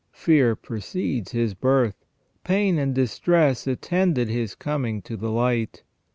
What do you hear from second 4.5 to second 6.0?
coming to the light.